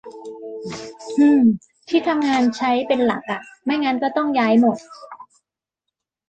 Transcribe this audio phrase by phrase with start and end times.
[1.15, 1.43] ฮือ
[1.89, 4.77] ที่ทำงานใช้ เป็นหลักอะ ไม่งั้นก็ต้องย้ายหมด